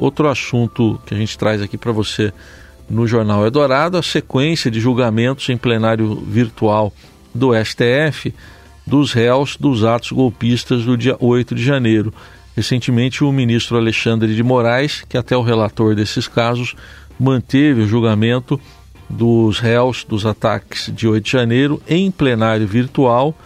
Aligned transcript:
outro 0.00 0.28
assunto 0.28 0.98
que 1.04 1.14
a 1.14 1.16
gente 1.16 1.36
traz 1.36 1.60
aqui 1.60 1.76
para 1.76 1.92
você 1.92 2.32
no 2.88 3.06
Jornal 3.06 3.44
Eldorado, 3.44 3.98
a 3.98 4.02
sequência 4.02 4.70
de 4.70 4.80
julgamentos 4.80 5.48
em 5.48 5.56
plenário 5.56 6.16
virtual 6.16 6.92
do 7.34 7.50
STF 7.54 8.34
dos 8.86 9.12
réus 9.12 9.56
dos 9.56 9.84
atos 9.84 10.10
golpistas 10.10 10.84
do 10.84 10.96
dia 10.96 11.16
8 11.20 11.54
de 11.54 11.62
janeiro. 11.62 12.12
Recentemente, 12.56 13.22
o 13.22 13.30
ministro 13.30 13.76
Alexandre 13.76 14.34
de 14.34 14.42
Moraes, 14.42 15.04
que 15.08 15.16
até 15.16 15.36
o 15.36 15.42
relator 15.42 15.94
desses 15.94 16.26
casos, 16.26 16.74
manteve 17.18 17.82
o 17.82 17.86
julgamento 17.86 18.60
dos 19.08 19.58
réus 19.58 20.04
dos 20.04 20.26
ataques 20.26 20.90
de 20.94 21.06
8 21.06 21.24
de 21.24 21.30
janeiro 21.30 21.82
em 21.86 22.10
plenário 22.10 22.66
virtual 22.66 23.36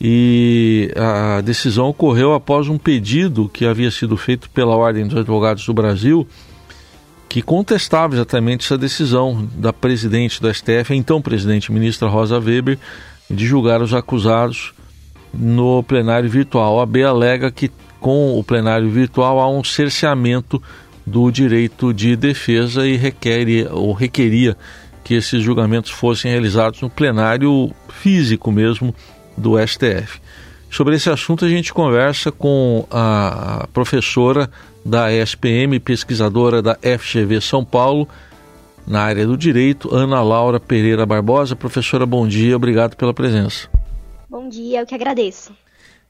e 0.00 0.90
a 0.96 1.42
decisão 1.42 1.88
ocorreu 1.88 2.32
após 2.32 2.68
um 2.68 2.78
pedido 2.78 3.50
que 3.52 3.66
havia 3.66 3.90
sido 3.90 4.16
feito 4.16 4.48
pela 4.48 4.74
Ordem 4.74 5.06
dos 5.06 5.18
Advogados 5.18 5.66
do 5.66 5.74
Brasil 5.74 6.26
que 7.28 7.42
contestava 7.42 8.14
exatamente 8.14 8.64
essa 8.64 8.76
decisão 8.76 9.48
da 9.54 9.72
presidente 9.72 10.42
do 10.42 10.52
STF, 10.52 10.92
a 10.92 10.96
então 10.96 11.22
presidente 11.22 11.70
ministra 11.70 12.08
Rosa 12.08 12.40
Weber, 12.40 12.76
de 13.30 13.46
julgar 13.46 13.80
os 13.80 13.94
acusados 13.94 14.74
no 15.32 15.80
plenário 15.84 16.28
virtual. 16.28 16.80
A 16.80 16.82
AB 16.82 17.04
alega 17.04 17.52
que 17.52 17.70
com 18.00 18.36
o 18.36 18.42
plenário 18.42 18.90
virtual 18.90 19.38
há 19.38 19.48
um 19.48 19.62
cerceamento 19.62 20.60
do 21.06 21.30
direito 21.30 21.94
de 21.94 22.16
defesa 22.16 22.84
e 22.84 22.96
requer, 22.96 23.46
ou 23.70 23.92
requeria 23.92 24.56
que 25.04 25.14
esses 25.14 25.40
julgamentos 25.40 25.92
fossem 25.92 26.32
realizados 26.32 26.80
no 26.80 26.90
plenário 26.90 27.70
físico 27.88 28.50
mesmo 28.50 28.92
do 29.40 29.58
STF. 29.58 30.20
Sobre 30.70 30.94
esse 30.94 31.10
assunto 31.10 31.44
a 31.44 31.48
gente 31.48 31.72
conversa 31.74 32.30
com 32.30 32.86
a 32.90 33.66
professora 33.72 34.48
da 34.84 35.12
ESPM, 35.12 35.80
pesquisadora 35.80 36.62
da 36.62 36.76
FGV 36.76 37.40
São 37.40 37.64
Paulo, 37.64 38.08
na 38.86 39.02
área 39.02 39.26
do 39.26 39.36
direito, 39.36 39.94
Ana 39.94 40.22
Laura 40.22 40.60
Pereira 40.60 41.04
Barbosa. 41.04 41.56
Professora, 41.56 42.06
bom 42.06 42.26
dia, 42.26 42.56
obrigado 42.56 42.96
pela 42.96 43.12
presença. 43.12 43.68
Bom 44.28 44.48
dia, 44.48 44.80
eu 44.80 44.86
que 44.86 44.94
agradeço. 44.94 45.52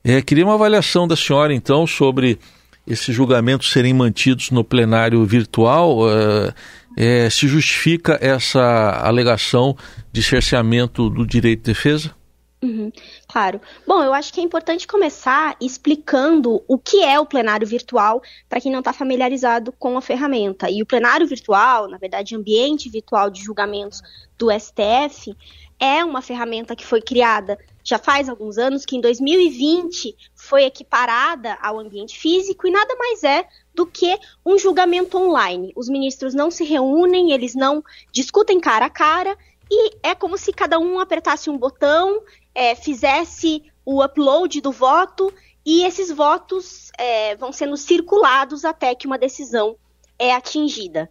É, 0.05 0.21
queria 0.23 0.45
uma 0.45 0.55
avaliação 0.55 1.09
da 1.09 1.17
senhora, 1.17 1.53
então, 1.55 1.87
sobre 1.87 2.39
esses 2.87 3.15
julgamentos 3.15 3.71
serem 3.71 3.95
mantidos 3.95 4.51
no 4.51 4.65
plenário 4.65 5.25
virtual. 5.25 6.09
É, 6.09 6.55
é, 6.97 7.31
se 7.31 7.47
justifica 7.47 8.19
essa 8.21 9.01
alegação 9.05 9.77
de 10.13 10.23
cerceamento 10.23 11.09
do 11.09 11.27
direito 11.27 11.61
de 11.61 11.73
defesa? 11.73 12.20
Uhum, 12.63 12.93
claro. 13.27 13.59
Bom, 13.87 14.05
eu 14.05 14.13
acho 14.13 14.33
que 14.35 14.41
é 14.41 14.43
importante 14.43 14.87
começar 14.87 15.57
explicando 15.59 16.63
o 16.69 16.79
que 16.79 17.03
é 17.03 17.19
o 17.19 17.25
plenário 17.25 17.67
virtual 17.67 18.23
para 18.51 18.61
quem 18.61 18.71
não 18.71 18.81
está 18.81 18.93
familiarizado 18.93 19.73
com 19.73 19.97
a 19.97 20.03
ferramenta. 20.03 20.71
E 20.71 20.83
o 20.83 20.87
plenário 20.87 21.27
virtual, 21.27 21.89
na 21.89 21.97
verdade, 21.97 22.37
ambiente 22.37 22.91
virtual 22.91 23.31
de 23.31 23.43
julgamentos 23.43 24.03
do 24.37 24.51
STF, 24.51 25.35
é 25.79 26.05
uma 26.05 26.21
ferramenta 26.21 26.77
que 26.77 26.85
foi 26.85 27.01
criada 27.01 27.59
já 27.83 27.99
faz 27.99 28.29
alguns 28.29 28.59
anos, 28.59 28.85
que 28.85 28.95
em 28.95 29.01
2020 29.01 30.15
foi 30.35 30.65
equiparada 30.65 31.57
ao 31.63 31.81
ambiente 31.81 32.19
físico 32.19 32.69
e 32.69 32.71
nada 32.71 32.95
mais 32.95 33.25
é 33.25 33.47
do 33.75 33.87
que 33.87 34.19
um 34.45 34.59
julgamento 34.59 35.17
online. 35.17 35.73
Os 35.75 35.89
ministros 35.89 36.35
não 36.35 36.51
se 36.51 36.63
reúnem, 36.63 37.33
eles 37.33 37.55
não 37.55 37.83
discutem 38.13 38.61
cara 38.61 38.85
a 38.85 38.91
cara 38.91 39.35
e 39.71 39.97
é 40.03 40.15
como 40.15 40.37
se 40.37 40.53
cada 40.53 40.79
um 40.79 40.99
apertasse 40.99 41.49
um 41.49 41.57
botão, 41.57 42.23
é, 42.55 42.75
fizesse 42.75 43.63
o 43.85 44.03
upload 44.03 44.61
do 44.61 44.73
voto 44.73 45.33
e 45.65 45.85
esses 45.85 46.11
votos 46.11 46.91
é, 46.99 47.37
vão 47.37 47.53
sendo 47.53 47.77
circulados 47.77 48.65
até 48.65 48.95
que 48.95 49.07
uma 49.07 49.19
decisão 49.19 49.77
é 50.19 50.35
atingida. 50.35 51.09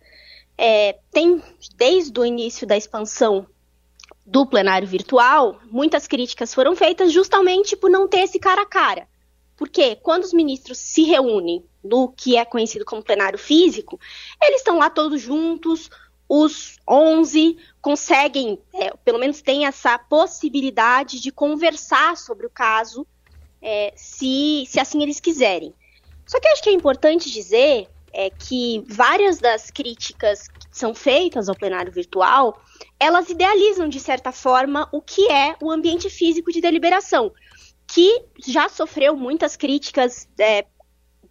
É, 0.57 0.99
tem, 1.11 1.41
desde 1.75 2.19
o 2.19 2.25
início 2.25 2.67
da 2.67 2.75
expansão 2.75 3.47
do 4.25 4.45
plenário 4.45 4.87
virtual, 4.87 5.59
muitas 5.65 6.05
críticas 6.05 6.53
foram 6.53 6.75
feitas 6.75 7.11
justamente 7.11 7.77
por 7.77 7.89
não 7.89 8.07
ter 8.07 8.19
esse 8.19 8.37
cara 8.39 8.63
a 8.63 8.65
cara. 8.65 9.07
Porque 9.55 9.95
quando 9.95 10.23
os 10.23 10.33
ministros 10.33 10.77
se 10.77 11.03
reúnem 11.03 11.65
no 11.83 12.09
que 12.09 12.37
é 12.37 12.45
conhecido 12.45 12.85
como 12.85 13.03
plenário 13.03 13.39
físico, 13.39 13.99
eles 14.41 14.57
estão 14.57 14.77
lá 14.77 14.89
todos 14.89 15.21
juntos, 15.21 15.89
os 16.29 16.77
11 16.87 17.57
conseguem, 17.81 18.59
é, 18.75 18.91
pelo 19.03 19.17
menos 19.17 19.41
têm 19.41 19.65
essa 19.65 19.97
possibilidade 19.97 21.19
de 21.19 21.31
conversar 21.31 22.15
sobre 22.15 22.45
o 22.45 22.49
caso, 22.51 23.05
é, 23.59 23.91
se, 23.95 24.63
se 24.67 24.79
assim 24.79 25.01
eles 25.01 25.19
quiserem. 25.19 25.73
Só 26.27 26.39
que 26.39 26.47
eu 26.47 26.51
acho 26.51 26.61
que 26.61 26.69
é 26.69 26.73
importante 26.73 27.31
dizer 27.31 27.89
é, 28.13 28.29
que 28.29 28.83
várias 28.87 29.39
das 29.39 29.71
críticas 29.71 30.47
que 30.47 30.67
são 30.71 30.93
feitas 30.93 31.49
ao 31.49 31.55
plenário 31.55 31.91
virtual, 31.91 32.61
elas 32.99 33.29
idealizam, 33.29 33.89
de 33.89 33.99
certa 33.99 34.31
forma, 34.31 34.87
o 34.91 35.01
que 35.01 35.29
é 35.31 35.55
o 35.59 35.71
ambiente 35.71 36.09
físico 36.09 36.51
de 36.51 36.61
deliberação, 36.61 37.31
que 37.87 38.23
já 38.47 38.69
sofreu 38.69 39.15
muitas 39.15 39.55
críticas 39.55 40.27
é, 40.37 40.65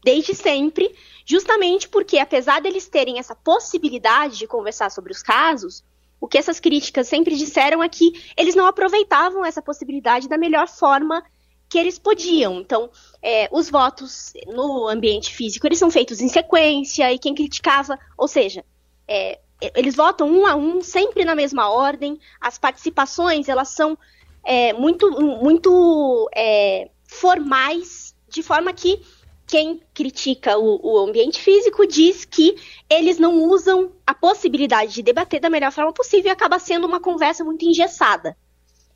desde 0.08 0.34
sempre, 0.34 0.94
justamente 1.26 1.86
porque, 1.86 2.18
apesar 2.18 2.62
deles 2.62 2.88
terem 2.88 3.18
essa 3.18 3.34
possibilidade 3.34 4.38
de 4.38 4.46
conversar 4.46 4.90
sobre 4.90 5.12
os 5.12 5.22
casos, 5.22 5.84
o 6.18 6.26
que 6.26 6.38
essas 6.38 6.58
críticas 6.58 7.06
sempre 7.06 7.36
disseram 7.36 7.82
é 7.82 7.88
que 7.90 8.12
eles 8.34 8.54
não 8.54 8.66
aproveitavam 8.66 9.44
essa 9.44 9.60
possibilidade 9.60 10.26
da 10.26 10.38
melhor 10.38 10.66
forma 10.66 11.22
que 11.68 11.76
eles 11.76 11.98
podiam. 11.98 12.58
Então, 12.58 12.90
é, 13.20 13.50
os 13.52 13.68
votos 13.68 14.32
no 14.46 14.88
ambiente 14.88 15.34
físico 15.34 15.66
eles 15.66 15.78
são 15.78 15.90
feitos 15.90 16.22
em 16.22 16.28
sequência 16.28 17.12
e 17.12 17.18
quem 17.18 17.34
criticava, 17.34 17.98
ou 18.16 18.26
seja, 18.26 18.64
é, 19.06 19.38
eles 19.74 19.94
votam 19.94 20.26
um 20.26 20.46
a 20.46 20.56
um, 20.56 20.80
sempre 20.80 21.22
na 21.22 21.34
mesma 21.34 21.68
ordem. 21.68 22.18
As 22.40 22.56
participações 22.56 23.46
elas 23.46 23.68
são 23.68 23.98
é, 24.42 24.72
muito, 24.72 25.10
muito 25.42 26.30
é, 26.34 26.88
formais, 27.06 28.16
de 28.30 28.42
forma 28.42 28.72
que 28.72 29.02
quem 29.48 29.80
critica 29.94 30.58
o, 30.58 30.78
o, 30.82 30.98
ambiente 30.98 31.40
físico 31.40 31.86
diz 31.86 32.26
que 32.26 32.54
eles 32.88 33.18
não 33.18 33.44
usam 33.44 33.90
a 34.06 34.14
possibilidade 34.14 34.92
de 34.92 35.02
debater 35.02 35.40
da 35.40 35.48
melhor 35.48 35.72
forma 35.72 35.90
possível 35.90 36.28
e 36.28 36.32
acaba 36.32 36.58
sendo 36.58 36.86
uma 36.86 37.00
conversa 37.00 37.42
muito 37.42 37.64
engessada. 37.64 38.36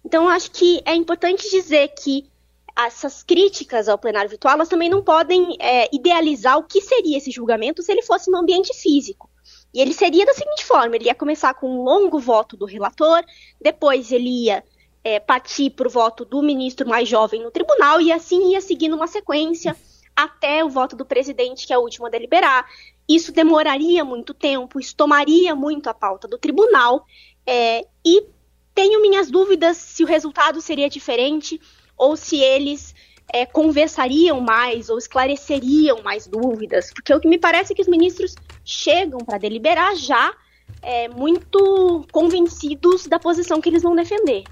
Então, 0.05 0.29
acho 0.29 0.51
que 0.51 0.83
é 0.85 0.95
importante 0.95 1.49
dizer 1.51 1.89
que 1.89 2.31
essas 2.77 3.23
críticas 3.23 3.89
ao 3.89 3.99
plenário 3.99 4.29
virtual 4.29 4.55
elas 4.55 4.69
também 4.69 4.91
não 4.91 5.03
podem 5.03 5.57
é, 5.59 5.89
idealizar 5.95 6.59
o 6.59 6.65
que 6.65 6.81
seria 6.83 7.17
esse 7.17 7.31
julgamento 7.31 7.83
se 7.83 7.91
ele 7.91 8.03
fosse 8.03 8.31
no 8.31 8.39
ambiente 8.39 8.75
físico. 8.75 9.31
E 9.73 9.81
ele 9.81 9.95
seria 9.95 10.27
da 10.27 10.35
seguinte 10.35 10.67
forma: 10.67 10.97
ele 10.97 11.07
ia 11.07 11.15
começar 11.15 11.55
com 11.55 11.67
um 11.67 11.83
longo 11.83 12.19
voto 12.19 12.59
do 12.59 12.67
relator, 12.67 13.25
depois 13.59 14.13
ele 14.13 14.45
ia 14.45 14.63
é, 15.03 15.19
partir 15.19 15.71
para 15.71 15.89
o 15.89 15.91
voto 15.91 16.27
do 16.27 16.43
ministro 16.43 16.87
mais 16.87 17.09
jovem 17.09 17.43
no 17.43 17.51
tribunal, 17.51 18.03
e 18.03 18.13
assim 18.13 18.53
ia 18.53 18.61
seguindo 18.61 18.97
uma 18.97 19.07
sequência 19.07 19.75
até 20.17 20.65
o 20.65 20.69
voto 20.69 20.95
do 20.97 21.05
presidente, 21.05 21.67
que 21.67 21.73
é 21.73 21.79
o 21.79 21.83
último 21.83 22.07
a 22.07 22.11
deliberar. 22.11 22.67
Isso 23.09 23.33
demoraria 23.33 24.05
muito 24.05 24.33
tempo, 24.33 24.79
isso 24.79 24.95
tomaria 24.95 25.55
muito 25.55 25.89
a 25.89 25.95
pauta 25.95 26.29
do 26.29 26.39
tribunal, 26.39 27.05
é, 27.47 27.85
e 28.05 28.27
tenho 28.75 29.03
minhas 29.03 29.31
dúvidas 29.31 29.77
se 29.77 30.03
o 30.03 30.07
resultado 30.07 30.61
seria 30.61 30.89
diferente 30.89 31.61
ou 31.97 32.17
se 32.17 32.37
eles 32.37 32.95
é, 33.33 33.45
conversariam 33.45 34.41
mais 34.41 34.89
ou 34.89 34.99
esclareceriam 34.99 36.03
mais 36.03 36.27
dúvidas, 36.27 36.91
porque 36.95 37.13
o 37.13 37.21
que 37.21 37.29
me 37.29 37.39
parece 37.39 37.73
é 37.73 37.77
que 37.77 37.83
os 37.83 37.89
ministros 37.89 38.35
chegam 38.65 39.21
para 39.21 39.39
deliberar 39.39 39.95
já 39.97 40.33
é, 40.81 41.09
muito 41.09 42.07
convencidos 42.11 43.07
da 43.07 43.19
posição 43.19 43.61
que 43.61 43.69
eles 43.69 43.83
vão 43.83 43.95
defender. 43.95 44.45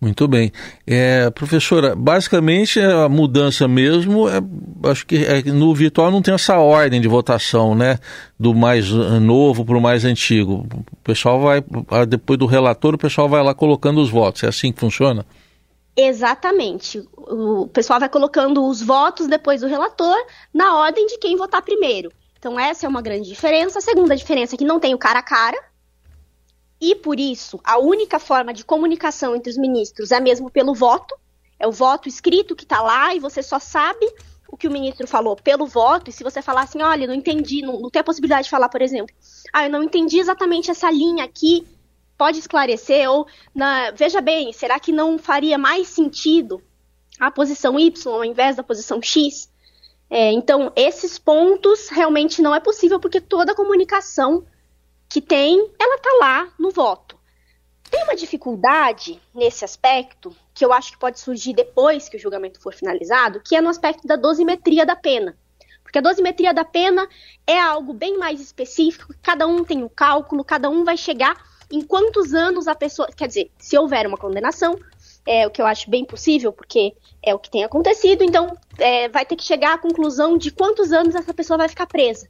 Muito 0.00 0.26
bem. 0.26 0.50
É, 0.86 1.28
professora, 1.28 1.94
basicamente 1.94 2.80
a 2.80 3.06
mudança 3.06 3.68
mesmo, 3.68 4.26
é, 4.30 4.40
acho 4.88 5.06
que 5.06 5.16
é, 5.16 5.42
no 5.42 5.74
virtual 5.74 6.10
não 6.10 6.22
tem 6.22 6.32
essa 6.32 6.58
ordem 6.58 7.02
de 7.02 7.06
votação, 7.06 7.74
né? 7.74 7.98
Do 8.38 8.54
mais 8.54 8.88
novo 8.90 9.62
para 9.62 9.76
o 9.76 9.80
mais 9.80 10.06
antigo. 10.06 10.66
O 10.90 10.96
pessoal 11.04 11.38
vai, 11.40 11.62
depois 12.08 12.38
do 12.38 12.46
relator, 12.46 12.94
o 12.94 12.98
pessoal 12.98 13.28
vai 13.28 13.42
lá 13.42 13.52
colocando 13.52 14.00
os 14.00 14.08
votos. 14.08 14.42
É 14.42 14.48
assim 14.48 14.72
que 14.72 14.80
funciona? 14.80 15.26
Exatamente. 15.94 17.06
O 17.14 17.66
pessoal 17.66 18.00
vai 18.00 18.08
colocando 18.08 18.66
os 18.66 18.80
votos 18.80 19.26
depois 19.26 19.60
do 19.60 19.66
relator 19.66 20.16
na 20.54 20.78
ordem 20.78 21.06
de 21.06 21.18
quem 21.18 21.36
votar 21.36 21.60
primeiro. 21.60 22.10
Então, 22.38 22.58
essa 22.58 22.86
é 22.86 22.88
uma 22.88 23.02
grande 23.02 23.28
diferença. 23.28 23.80
A 23.80 23.82
segunda 23.82 24.16
diferença 24.16 24.54
é 24.54 24.58
que 24.58 24.64
não 24.64 24.80
tem 24.80 24.94
o 24.94 24.98
cara 24.98 25.18
a 25.18 25.22
cara 25.22 25.58
e 26.80 26.94
por 26.94 27.20
isso, 27.20 27.60
a 27.62 27.78
única 27.78 28.18
forma 28.18 28.54
de 28.54 28.64
comunicação 28.64 29.36
entre 29.36 29.50
os 29.50 29.58
ministros 29.58 30.10
é 30.10 30.18
mesmo 30.18 30.50
pelo 30.50 30.74
voto. 30.74 31.14
É 31.58 31.66
o 31.66 31.72
voto 31.72 32.08
escrito 32.08 32.56
que 32.56 32.64
está 32.64 32.80
lá 32.80 33.14
e 33.14 33.18
você 33.18 33.42
só 33.42 33.58
sabe 33.58 34.06
o 34.48 34.56
que 34.56 34.66
o 34.66 34.70
ministro 34.70 35.06
falou 35.06 35.36
pelo 35.36 35.66
voto. 35.66 36.08
E 36.08 36.12
se 36.12 36.24
você 36.24 36.40
falar 36.40 36.62
assim, 36.62 36.80
olha, 36.80 37.06
não 37.06 37.12
entendi, 37.12 37.60
não, 37.60 37.78
não 37.78 37.90
tem 37.90 38.00
a 38.00 38.04
possibilidade 38.04 38.44
de 38.44 38.50
falar, 38.50 38.70
por 38.70 38.80
exemplo, 38.80 39.14
ah, 39.52 39.64
eu 39.66 39.70
não 39.70 39.82
entendi 39.82 40.18
exatamente 40.18 40.70
essa 40.70 40.90
linha 40.90 41.24
aqui, 41.24 41.66
pode 42.16 42.38
esclarecer? 42.38 43.10
Ou, 43.10 43.26
na, 43.54 43.90
veja 43.90 44.22
bem, 44.22 44.50
será 44.52 44.80
que 44.80 44.90
não 44.90 45.18
faria 45.18 45.58
mais 45.58 45.88
sentido 45.88 46.62
a 47.18 47.30
posição 47.30 47.78
Y 47.78 48.10
ao 48.10 48.24
invés 48.24 48.56
da 48.56 48.62
posição 48.62 49.02
X? 49.02 49.50
É, 50.08 50.32
então, 50.32 50.72
esses 50.74 51.18
pontos 51.18 51.88
realmente 51.88 52.40
não 52.40 52.54
é 52.54 52.58
possível 52.58 52.98
porque 52.98 53.20
toda 53.20 53.54
comunicação 53.54 54.44
que 55.10 55.20
tem, 55.20 55.58
ela 55.78 55.96
está 55.96 56.10
lá 56.20 56.52
no 56.56 56.70
voto. 56.70 57.18
Tem 57.90 58.04
uma 58.04 58.14
dificuldade 58.14 59.20
nesse 59.34 59.64
aspecto, 59.64 60.34
que 60.54 60.64
eu 60.64 60.72
acho 60.72 60.92
que 60.92 60.98
pode 60.98 61.18
surgir 61.18 61.52
depois 61.52 62.08
que 62.08 62.16
o 62.16 62.20
julgamento 62.20 62.60
for 62.60 62.72
finalizado, 62.72 63.40
que 63.40 63.56
é 63.56 63.60
no 63.60 63.68
aspecto 63.68 64.06
da 64.06 64.14
dosimetria 64.14 64.86
da 64.86 64.94
pena. 64.94 65.36
Porque 65.82 65.98
a 65.98 66.00
dosimetria 66.02 66.54
da 66.54 66.64
pena 66.64 67.08
é 67.44 67.60
algo 67.60 67.92
bem 67.92 68.16
mais 68.16 68.40
específico, 68.40 69.12
cada 69.20 69.48
um 69.48 69.64
tem 69.64 69.82
o 69.82 69.86
um 69.86 69.88
cálculo, 69.88 70.44
cada 70.44 70.70
um 70.70 70.84
vai 70.84 70.96
chegar 70.96 71.36
em 71.68 71.82
quantos 71.82 72.32
anos 72.32 72.68
a 72.68 72.76
pessoa. 72.76 73.08
Quer 73.08 73.26
dizer, 73.26 73.50
se 73.58 73.76
houver 73.76 74.06
uma 74.06 74.16
condenação, 74.16 74.78
é 75.26 75.44
o 75.44 75.50
que 75.50 75.60
eu 75.60 75.66
acho 75.66 75.90
bem 75.90 76.04
possível, 76.04 76.52
porque 76.52 76.94
é 77.20 77.34
o 77.34 77.38
que 77.40 77.50
tem 77.50 77.64
acontecido, 77.64 78.22
então 78.22 78.56
é, 78.78 79.08
vai 79.08 79.26
ter 79.26 79.34
que 79.34 79.42
chegar 79.42 79.74
à 79.74 79.78
conclusão 79.78 80.38
de 80.38 80.52
quantos 80.52 80.92
anos 80.92 81.16
essa 81.16 81.34
pessoa 81.34 81.58
vai 81.58 81.68
ficar 81.68 81.86
presa. 81.86 82.28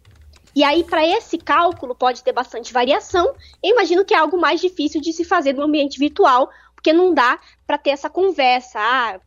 E 0.55 0.65
aí, 0.65 0.85
para 0.85 1.07
esse 1.07 1.39
cálculo, 1.39 1.95
pode 1.95 2.23
ter 2.23 2.33
bastante 2.33 2.73
variação. 2.73 3.35
Eu 3.63 3.71
imagino 3.71 4.05
que 4.05 4.15
é 4.15 4.19
algo 4.19 4.39
mais 4.39 4.61
difícil 4.61 5.01
de 5.01 5.13
se 5.13 5.25
fazer 5.25 5.55
no 5.55 5.63
ambiente 5.63 5.99
virtual, 5.99 6.51
porque 6.75 6.93
não 6.93 7.15
dá 7.15 7.39
para 7.67 7.79
ter 7.79 7.91
essa 7.91 8.11
conversa. 8.11 8.79
Ah, 8.79 9.21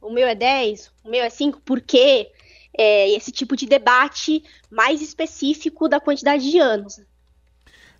o 0.00 0.10
meu 0.10 0.26
é 0.26 0.34
10, 0.34 0.90
o 1.04 1.10
meu 1.10 1.22
é 1.22 1.28
5, 1.28 1.60
por 1.60 1.80
quê? 1.80 2.28
É, 2.76 3.10
esse 3.10 3.30
tipo 3.30 3.56
de 3.56 3.66
debate 3.66 4.42
mais 4.70 5.02
específico 5.02 5.88
da 5.88 6.00
quantidade 6.00 6.50
de 6.50 6.58
anos. 6.58 7.00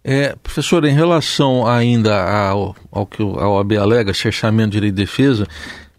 É, 0.03 0.35
professor, 0.37 0.85
em 0.87 0.95
relação 0.95 1.67
ainda 1.67 2.49
ao, 2.49 2.75
ao 2.91 3.07
que 3.07 3.23
a 3.23 3.49
OAB 3.49 3.73
alega, 3.73 4.15
cerceamento 4.15 4.71
de 4.71 4.77
direito 4.77 4.95
de 4.95 5.03
defesa, 5.03 5.47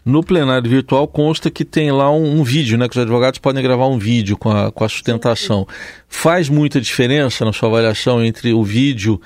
no 0.04 0.22
plenário 0.22 0.68
virtual 0.68 1.06
consta 1.06 1.50
que 1.50 1.64
tem 1.64 1.92
lá 1.92 2.10
um, 2.10 2.40
um, 2.40 2.44
vídeo, 2.44 2.76
né? 2.76 2.88
Que 2.88 2.96
os 2.96 3.02
advogados 3.02 3.38
podem 3.38 3.62
gravar 3.62 3.86
um 3.86 3.98
vídeo 3.98 4.36
com 4.36 4.50
a, 4.50 4.70
com 4.72 4.84
a 4.84 4.88
sustentação. 4.88 5.66
Faz 6.08 6.48
muita 6.48 6.80
diferença 6.80 7.44
na 7.44 7.52
sua 7.52 7.68
avaliação 7.68 8.24
entre 8.24 8.52
o 8.52 8.64
vídeo 8.64 9.20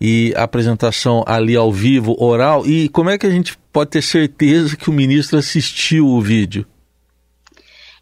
e 0.00 0.32
a 0.36 0.44
apresentação 0.44 1.22
ali 1.26 1.54
ao 1.54 1.70
vivo, 1.70 2.16
oral? 2.18 2.66
E 2.66 2.88
como 2.88 3.10
é 3.10 3.18
que 3.18 3.26
a 3.26 3.30
gente 3.30 3.58
pode 3.72 3.90
ter 3.90 4.02
certeza 4.02 4.76
que 4.76 4.88
o 4.88 4.92
ministro 4.92 5.38
assistiu 5.38 6.06
o 6.06 6.20
vídeo? 6.20 6.66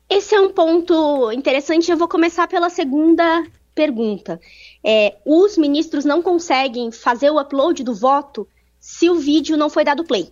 Esse 0.08 0.34
é 0.34 0.40
um 0.40 0.52
ponto 0.52 1.30
interessante. 1.32 1.90
Eu 1.90 1.96
vou 1.96 2.08
começar 2.08 2.46
pela 2.48 2.70
segunda 2.70 3.44
pergunta. 3.74 4.40
É, 4.84 5.16
os 5.24 5.58
ministros 5.58 6.04
não 6.04 6.22
conseguem 6.22 6.90
fazer 6.90 7.30
o 7.30 7.40
upload 7.40 7.82
do 7.82 7.94
voto 7.94 8.46
se 8.78 9.10
o 9.10 9.16
vídeo 9.16 9.56
não 9.56 9.68
foi 9.68 9.84
dado 9.84 10.04
play 10.04 10.30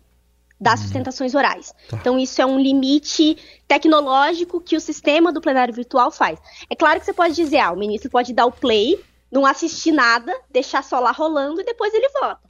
das 0.61 0.81
hum. 0.81 0.83
sustentações 0.85 1.35
orais. 1.35 1.73
Tá. 1.89 1.97
Então, 1.97 2.19
isso 2.19 2.41
é 2.41 2.47
um 2.47 2.59
limite 2.59 3.37
tecnológico 3.67 4.61
que 4.61 4.77
o 4.77 4.81
sistema 4.81 5.33
do 5.33 5.41
plenário 5.41 5.75
virtual 5.75 6.11
faz. 6.11 6.39
É 6.69 6.75
claro 6.75 6.99
que 6.99 7.07
você 7.07 7.13
pode 7.13 7.35
dizer, 7.35 7.59
ah, 7.59 7.73
o 7.73 7.77
ministro 7.79 8.11
pode 8.11 8.33
dar 8.33 8.47
o 8.47 8.53
play, 8.53 8.99
não 9.31 9.47
assistir 9.47 9.93
nada, 9.93 10.35
deixar 10.51 10.83
só 10.83 10.99
lá 10.99 11.13
rolando 11.13 11.61
e 11.61 11.65
depois 11.65 11.93
ele 11.95 12.09
vota. 12.21 12.41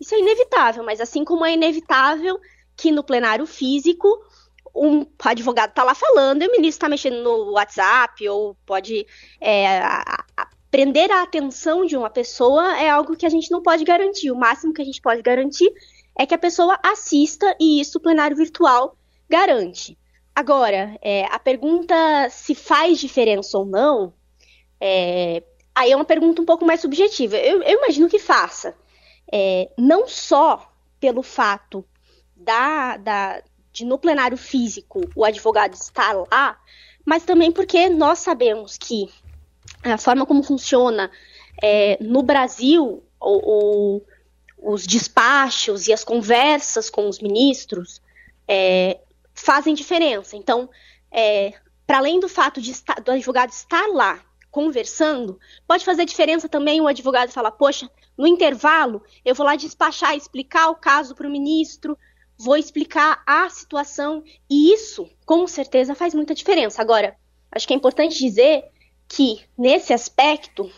Isso 0.00 0.14
é 0.14 0.18
inevitável, 0.18 0.82
mas 0.82 1.00
assim 1.00 1.24
como 1.24 1.44
é 1.44 1.52
inevitável 1.52 2.40
que 2.76 2.90
no 2.90 3.04
plenário 3.04 3.46
físico 3.46 4.08
um 4.74 5.04
advogado 5.24 5.70
está 5.70 5.82
lá 5.82 5.94
falando 5.94 6.42
e 6.42 6.46
o 6.46 6.52
ministro 6.52 6.68
está 6.68 6.88
mexendo 6.88 7.22
no 7.22 7.52
WhatsApp 7.52 8.26
ou 8.28 8.56
pode 8.64 9.06
é, 9.40 9.78
a, 9.78 10.24
a, 10.36 10.48
prender 10.70 11.10
a 11.10 11.22
atenção 11.22 11.84
de 11.84 11.96
uma 11.96 12.08
pessoa 12.08 12.78
é 12.78 12.88
algo 12.88 13.16
que 13.16 13.26
a 13.26 13.28
gente 13.28 13.50
não 13.50 13.62
pode 13.62 13.84
garantir. 13.84 14.30
O 14.30 14.36
máximo 14.36 14.72
que 14.72 14.80
a 14.80 14.84
gente 14.84 15.02
pode 15.02 15.20
garantir 15.22 15.70
é 16.20 16.26
que 16.26 16.34
a 16.34 16.38
pessoa 16.38 16.78
assista 16.82 17.56
e 17.58 17.80
isso 17.80 17.96
o 17.96 18.00
plenário 18.00 18.36
virtual 18.36 18.94
garante. 19.26 19.96
Agora, 20.34 20.98
é, 21.00 21.24
a 21.24 21.38
pergunta 21.38 21.96
se 22.28 22.54
faz 22.54 22.98
diferença 22.98 23.56
ou 23.56 23.64
não, 23.64 24.12
é, 24.78 25.42
aí 25.74 25.92
é 25.92 25.96
uma 25.96 26.04
pergunta 26.04 26.42
um 26.42 26.44
pouco 26.44 26.62
mais 26.62 26.82
subjetiva. 26.82 27.38
Eu, 27.38 27.62
eu 27.62 27.78
imagino 27.78 28.06
que 28.06 28.18
faça. 28.18 28.76
É, 29.32 29.70
não 29.78 30.06
só 30.06 30.70
pelo 31.00 31.22
fato 31.22 31.82
da, 32.36 32.98
da, 32.98 33.42
de 33.72 33.86
no 33.86 33.98
plenário 33.98 34.36
físico 34.36 35.00
o 35.16 35.24
advogado 35.24 35.72
estar 35.72 36.12
lá, 36.30 36.60
mas 37.02 37.24
também 37.24 37.50
porque 37.50 37.88
nós 37.88 38.18
sabemos 38.18 38.76
que 38.76 39.08
a 39.82 39.96
forma 39.96 40.26
como 40.26 40.42
funciona 40.42 41.10
é, 41.62 41.96
no 41.98 42.22
Brasil, 42.22 43.02
o, 43.18 44.02
os 44.62 44.86
despachos 44.86 45.88
e 45.88 45.92
as 45.92 46.04
conversas 46.04 46.90
com 46.90 47.08
os 47.08 47.20
ministros 47.20 48.00
é, 48.46 49.00
fazem 49.34 49.74
diferença. 49.74 50.36
Então, 50.36 50.68
é, 51.10 51.54
para 51.86 51.98
além 51.98 52.20
do 52.20 52.28
fato 52.28 52.60
de 52.60 52.70
estar, 52.70 53.00
do 53.00 53.10
advogado 53.10 53.50
estar 53.50 53.86
lá 53.88 54.22
conversando, 54.50 55.38
pode 55.66 55.84
fazer 55.84 56.04
diferença 56.04 56.48
também 56.48 56.80
o 56.80 56.86
advogado 56.86 57.32
falar: 57.32 57.52
poxa, 57.52 57.90
no 58.16 58.26
intervalo 58.26 59.02
eu 59.24 59.34
vou 59.34 59.46
lá 59.46 59.56
despachar, 59.56 60.16
explicar 60.16 60.68
o 60.68 60.76
caso 60.76 61.14
para 61.14 61.26
o 61.26 61.30
ministro, 61.30 61.96
vou 62.38 62.56
explicar 62.56 63.22
a 63.26 63.48
situação, 63.48 64.22
e 64.48 64.72
isso, 64.72 65.08
com 65.26 65.46
certeza, 65.46 65.94
faz 65.94 66.14
muita 66.14 66.34
diferença. 66.34 66.80
Agora, 66.80 67.16
acho 67.52 67.66
que 67.66 67.74
é 67.74 67.76
importante 67.76 68.18
dizer 68.18 68.64
que, 69.08 69.40
nesse 69.58 69.92
aspecto, 69.92 70.70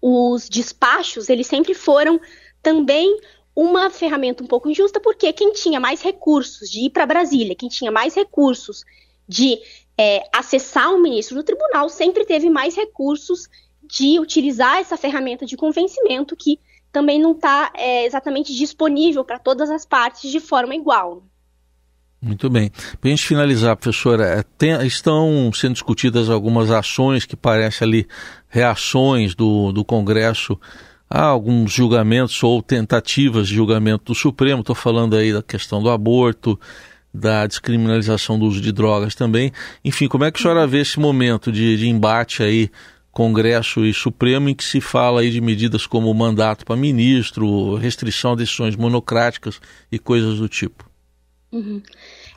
os 0.00 0.48
despachos, 0.48 1.28
eles 1.28 1.46
sempre 1.46 1.74
foram 1.74 2.20
também 2.62 3.18
uma 3.54 3.90
ferramenta 3.90 4.42
um 4.42 4.46
pouco 4.46 4.68
injusta, 4.68 5.00
porque 5.00 5.32
quem 5.32 5.52
tinha 5.52 5.78
mais 5.78 6.00
recursos 6.00 6.70
de 6.70 6.86
ir 6.86 6.90
para 6.90 7.06
Brasília, 7.06 7.54
quem 7.54 7.68
tinha 7.68 7.90
mais 7.90 8.14
recursos 8.14 8.84
de 9.28 9.58
é, 9.98 10.22
acessar 10.32 10.92
o 10.94 11.00
ministro 11.00 11.36
do 11.36 11.44
tribunal, 11.44 11.88
sempre 11.88 12.24
teve 12.24 12.48
mais 12.48 12.74
recursos 12.74 13.48
de 13.82 14.18
utilizar 14.18 14.78
essa 14.78 14.96
ferramenta 14.96 15.44
de 15.44 15.56
convencimento 15.56 16.34
que 16.34 16.58
também 16.90 17.20
não 17.20 17.32
está 17.32 17.70
é, 17.74 18.06
exatamente 18.06 18.54
disponível 18.54 19.24
para 19.24 19.38
todas 19.38 19.70
as 19.70 19.84
partes 19.84 20.30
de 20.30 20.40
forma 20.40 20.74
igual. 20.74 21.24
Muito 22.20 22.48
bem. 22.48 22.70
Para 22.70 23.08
a 23.08 23.08
gente 23.08 23.26
finalizar, 23.26 23.76
professora, 23.76 24.24
é, 24.24 24.42
tem, 24.56 24.86
estão 24.86 25.50
sendo 25.52 25.72
discutidas 25.72 26.30
algumas 26.30 26.70
ações 26.70 27.24
que 27.24 27.34
parecem 27.34 27.86
ali 27.86 28.08
reações 28.48 29.34
do, 29.34 29.72
do 29.72 29.84
Congresso 29.84 30.58
há 31.12 31.24
alguns 31.26 31.70
julgamentos 31.70 32.42
ou 32.42 32.62
tentativas 32.62 33.46
de 33.46 33.54
julgamento 33.54 34.04
do 34.06 34.14
Supremo, 34.14 34.60
estou 34.60 34.74
falando 34.74 35.14
aí 35.14 35.30
da 35.30 35.42
questão 35.42 35.82
do 35.82 35.90
aborto, 35.90 36.58
da 37.12 37.46
descriminalização 37.46 38.38
do 38.38 38.46
uso 38.46 38.62
de 38.62 38.72
drogas 38.72 39.14
também. 39.14 39.52
Enfim, 39.84 40.08
como 40.08 40.24
é 40.24 40.32
que 40.32 40.38
a 40.38 40.42
senhora 40.42 40.66
vê 40.66 40.80
esse 40.80 40.98
momento 40.98 41.52
de, 41.52 41.76
de 41.76 41.86
embate 41.86 42.42
aí, 42.42 42.70
Congresso 43.10 43.84
e 43.84 43.92
Supremo, 43.92 44.48
em 44.48 44.54
que 44.54 44.64
se 44.64 44.80
fala 44.80 45.20
aí 45.20 45.30
de 45.30 45.38
medidas 45.38 45.86
como 45.86 46.12
mandato 46.14 46.64
para 46.64 46.76
ministro, 46.76 47.74
restrição 47.74 48.32
a 48.32 48.36
decisões 48.36 48.74
monocráticas 48.74 49.60
e 49.90 49.98
coisas 49.98 50.38
do 50.38 50.48
tipo? 50.48 50.88
Uhum. 51.52 51.82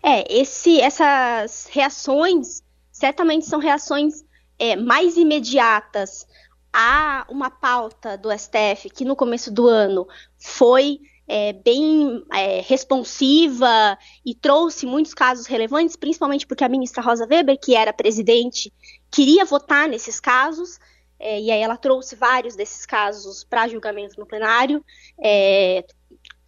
É, 0.03 0.41
esse, 0.41 0.81
essas 0.81 1.69
reações 1.71 2.61
certamente 2.91 3.45
são 3.45 3.59
reações 3.59 4.25
é, 4.59 4.75
mais 4.75 5.15
imediatas 5.15 6.27
há 6.75 7.25
uma 7.29 7.49
pauta 7.49 8.17
do 8.17 8.29
STF 8.37 8.89
que 8.93 9.05
no 9.05 9.15
começo 9.15 9.49
do 9.49 9.65
ano 9.65 10.05
foi 10.37 10.99
é, 11.25 11.53
bem 11.53 12.21
é, 12.33 12.59
responsiva 12.59 13.97
e 14.25 14.35
trouxe 14.35 14.85
muitos 14.85 15.13
casos 15.13 15.47
relevantes, 15.47 15.95
principalmente 15.95 16.45
porque 16.45 16.65
a 16.65 16.69
ministra 16.69 17.01
Rosa 17.01 17.25
Weber, 17.25 17.57
que 17.57 17.75
era 17.75 17.93
presidente, 17.93 18.73
queria 19.09 19.45
votar 19.45 19.87
nesses 19.87 20.19
casos, 20.19 20.77
é, 21.17 21.39
e 21.39 21.49
aí 21.49 21.61
ela 21.61 21.77
trouxe 21.77 22.13
vários 22.13 22.57
desses 22.57 22.85
casos 22.85 23.45
para 23.45 23.69
julgamento 23.69 24.19
no 24.19 24.25
plenário. 24.25 24.83
É, 25.23 25.85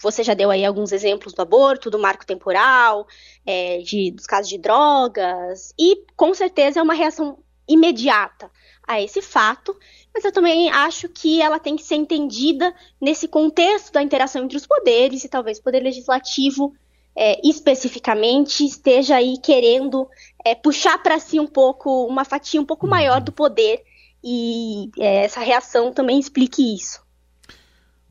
você 0.04 0.24
já 0.24 0.34
deu 0.34 0.52
aí 0.52 0.66
alguns 0.66 0.92
exemplos 0.92 1.34
do 1.34 1.42
aborto, 1.42 1.90
do 1.90 1.98
marco 1.98 2.26
temporal, 2.26 3.08
é, 3.46 3.78
de, 3.78 4.12
dos 4.12 4.28
casos 4.28 4.50
de 4.50 4.58
drogas, 4.58 5.74
e 5.80 6.04
com 6.18 6.34
certeza 6.34 6.82
é 6.82 6.84
uma 6.84 6.94
reação 6.94 7.40
imediata 7.66 8.52
a 8.88 9.02
esse 9.02 9.22
fato, 9.22 9.76
mas 10.14 10.24
eu 10.24 10.32
também 10.32 10.70
acho 10.70 11.10
que 11.10 11.42
ela 11.42 11.60
tem 11.60 11.76
que 11.76 11.84
ser 11.84 11.96
entendida 11.96 12.74
nesse 13.00 13.28
contexto 13.28 13.92
da 13.92 14.02
interação 14.02 14.46
entre 14.46 14.58
os 14.58 14.66
poderes 14.66 15.24
e 15.24 15.30
talvez 15.30 15.60
o 15.60 15.64
poder 15.64 15.82
legislativo 15.82 16.74
é, 17.16 17.40
especificamente 17.44 18.64
esteja 18.64 19.16
aí 19.16 19.38
querendo 19.44 20.08
é, 20.46 20.56
puxar 20.56 20.98
para 21.00 21.20
si 21.20 21.40
um 21.40 21.48
pouco 21.48 22.06
uma 22.06 22.24
fatia 22.24 22.62
um 22.62 22.66
pouco 22.66 22.86
uhum. 22.86 22.92
maior 22.92 23.20
do 23.20 23.32
poder 23.32 23.82
e 24.24 24.90
é, 25.00 25.26
essa 25.26 25.40
reação 25.42 25.92
também 25.92 26.20
explique 26.20 26.76
isso. 26.76 27.06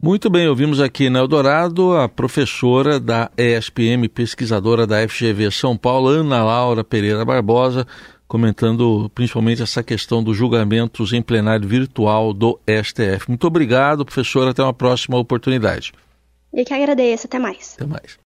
Muito 0.00 0.28
bem, 0.28 0.46
ouvimos 0.46 0.78
aqui 0.78 1.08
na 1.08 1.20
Eldorado 1.20 1.96
a 1.96 2.06
professora 2.06 3.00
da 3.00 3.30
ESPM, 3.36 4.08
pesquisadora 4.08 4.86
da 4.86 5.08
FGV 5.08 5.50
São 5.50 5.74
Paulo, 5.74 6.08
Ana 6.08 6.44
Laura 6.44 6.84
Pereira 6.84 7.24
Barbosa, 7.24 7.86
comentando 8.26 9.10
principalmente 9.14 9.62
essa 9.62 9.82
questão 9.82 10.22
dos 10.22 10.36
julgamentos 10.36 11.12
em 11.12 11.22
plenário 11.22 11.68
virtual 11.68 12.32
do 12.32 12.58
STF. 12.66 13.28
Muito 13.28 13.46
obrigado, 13.46 14.04
professor. 14.04 14.48
Até 14.48 14.62
uma 14.62 14.74
próxima 14.74 15.18
oportunidade. 15.18 15.92
Eu 16.52 16.64
que 16.64 16.74
agradeço. 16.74 17.26
Até 17.26 17.38
mais. 17.38 17.74
Até 17.76 17.86
mais. 17.86 18.18